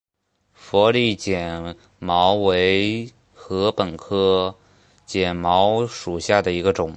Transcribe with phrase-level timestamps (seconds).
[0.51, 4.57] 佛利碱茅为禾本科
[5.07, 6.89] 碱茅属下的一个种。